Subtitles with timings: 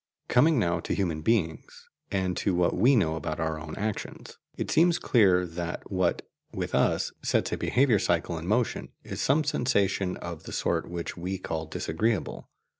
[0.27, 4.71] Coming now to human beings, and to what we know about our own actions, it
[4.71, 10.17] seems clear that what, with us, sets a behaviour cycle in motion is some sensation
[10.17, 12.49] of the sort which we call disagreeable.